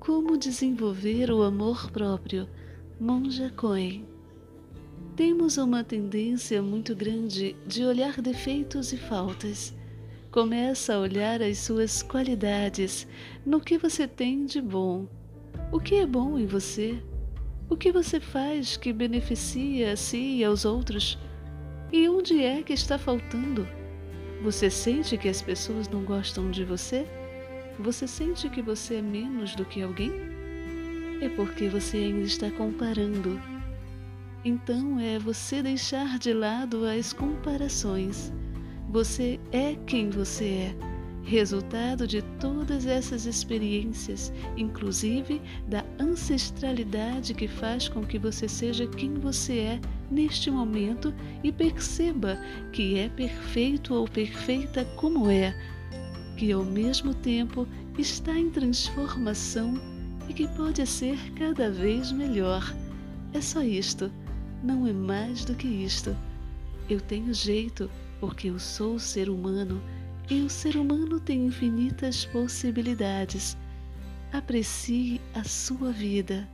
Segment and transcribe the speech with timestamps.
[0.00, 2.48] Como desenvolver o amor próprio?
[2.98, 4.08] Monja Coen.
[5.14, 9.76] Temos uma tendência muito grande de olhar defeitos e faltas.
[10.30, 13.06] Começa a olhar as suas qualidades,
[13.44, 15.06] no que você tem de bom.
[15.70, 16.98] O que é bom em você?
[17.68, 21.18] O que você faz que beneficia a si e aos outros?
[21.92, 23.68] E onde é que está faltando?
[24.42, 27.06] Você sente que as pessoas não gostam de você?
[27.82, 30.12] Você sente que você é menos do que alguém?
[31.22, 33.40] É porque você ainda está comparando.
[34.44, 38.30] Então é você deixar de lado as comparações.
[38.90, 40.74] Você é quem você é,
[41.24, 49.14] resultado de todas essas experiências, inclusive da ancestralidade que faz com que você seja quem
[49.14, 52.38] você é neste momento e perceba
[52.72, 55.54] que é perfeito ou perfeita como é,
[56.40, 57.68] que ao mesmo tempo
[57.98, 59.74] está em transformação
[60.26, 62.74] e que pode ser cada vez melhor.
[63.34, 64.10] É só isto,
[64.64, 66.16] não é mais do que isto.
[66.88, 69.82] Eu tenho jeito porque eu sou ser humano
[70.30, 73.54] e o ser humano tem infinitas possibilidades.
[74.32, 76.48] Aprecie a sua vida.